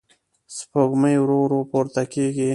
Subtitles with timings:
[0.57, 2.49] سپوږمۍ ورو ورو پورته کېږي.